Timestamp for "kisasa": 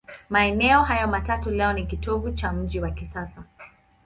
2.91-3.43